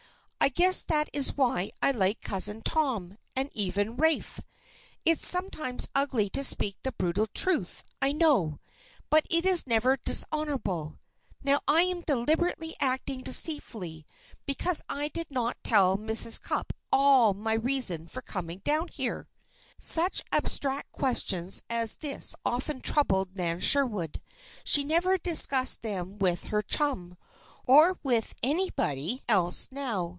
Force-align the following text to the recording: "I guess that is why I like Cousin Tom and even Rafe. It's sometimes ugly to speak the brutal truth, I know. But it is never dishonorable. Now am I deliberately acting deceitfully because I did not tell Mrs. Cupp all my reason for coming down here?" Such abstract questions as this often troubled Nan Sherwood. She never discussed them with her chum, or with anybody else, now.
"I 0.43 0.49
guess 0.49 0.81
that 0.81 1.07
is 1.13 1.37
why 1.37 1.69
I 1.83 1.91
like 1.91 2.21
Cousin 2.21 2.63
Tom 2.63 3.19
and 3.35 3.51
even 3.53 3.95
Rafe. 3.95 4.39
It's 5.05 5.25
sometimes 5.25 5.87
ugly 5.93 6.31
to 6.31 6.43
speak 6.43 6.77
the 6.81 6.91
brutal 6.93 7.27
truth, 7.27 7.83
I 8.01 8.11
know. 8.11 8.59
But 9.11 9.27
it 9.29 9.45
is 9.45 9.67
never 9.67 9.97
dishonorable. 9.97 10.97
Now 11.43 11.55
am 11.67 11.97
I 11.99 12.03
deliberately 12.07 12.75
acting 12.79 13.21
deceitfully 13.21 14.07
because 14.47 14.81
I 14.89 15.09
did 15.09 15.29
not 15.29 15.57
tell 15.63 15.95
Mrs. 15.95 16.41
Cupp 16.41 16.73
all 16.91 17.35
my 17.35 17.53
reason 17.53 18.07
for 18.07 18.23
coming 18.23 18.61
down 18.63 18.87
here?" 18.87 19.27
Such 19.77 20.23
abstract 20.31 20.91
questions 20.91 21.61
as 21.69 21.97
this 21.97 22.33
often 22.43 22.81
troubled 22.81 23.35
Nan 23.35 23.59
Sherwood. 23.59 24.19
She 24.63 24.83
never 24.83 25.19
discussed 25.19 25.83
them 25.83 26.17
with 26.17 26.45
her 26.45 26.63
chum, 26.63 27.15
or 27.63 27.99
with 28.01 28.33
anybody 28.41 29.21
else, 29.29 29.67
now. 29.69 30.09